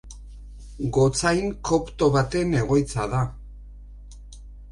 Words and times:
Gotzain 0.95 1.51
kopto 1.69 2.09
baten 2.17 2.57
egoitza 2.63 3.07
da. 3.13 3.23